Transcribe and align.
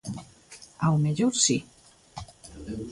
Ao 0.85 0.95
mellor 1.03 1.29
si. 1.43 1.57